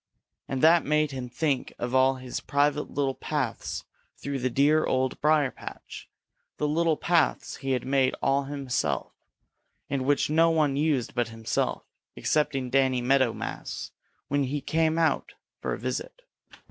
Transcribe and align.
And 0.47 0.63
that 0.63 0.83
made 0.83 1.11
him 1.11 1.29
think 1.29 1.73
of 1.77 1.93
all 1.93 2.15
his 2.15 2.39
private 2.39 2.89
little 2.89 3.13
paths 3.13 3.85
through 4.17 4.39
the 4.39 4.49
dear 4.49 4.83
Old 4.83 5.21
Briar 5.21 5.51
patch, 5.51 6.09
the 6.57 6.67
little 6.67 6.97
paths 6.97 7.57
he 7.57 7.73
had 7.73 7.85
made 7.85 8.15
all 8.19 8.45
himself, 8.45 9.13
and 9.91 10.03
which 10.05 10.27
no 10.27 10.49
one 10.49 10.75
used 10.75 11.13
but 11.13 11.27
himself, 11.27 11.83
excepting 12.17 12.71
Danny 12.71 12.99
Meadow 12.99 13.31
Mouse 13.31 13.91
when 14.27 14.45
he 14.45 14.59
came 14.59 14.95
for 14.95 15.71
a 15.71 15.77
visit. 15.77 16.23